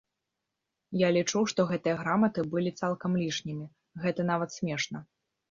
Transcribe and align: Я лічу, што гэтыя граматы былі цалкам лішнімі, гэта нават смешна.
Я 1.01 1.09
лічу, 1.17 1.41
што 1.53 1.65
гэтыя 1.71 1.95
граматы 1.99 2.47
былі 2.55 2.73
цалкам 2.81 3.11
лішнімі, 3.25 3.69
гэта 4.07 4.27
нават 4.33 4.49
смешна. 4.59 5.05